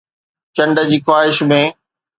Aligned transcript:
چنڊ 0.55 0.75
جي 0.89 0.97
خواهش 1.05 1.37
۾ 1.51 1.61